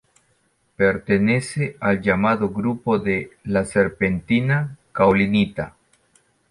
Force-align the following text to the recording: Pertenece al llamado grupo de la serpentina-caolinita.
Pertenece 0.77 1.77
al 1.79 2.01
llamado 2.01 2.49
grupo 2.49 2.97
de 2.97 3.33
la 3.43 3.65
serpentina-caolinita. 3.65 5.75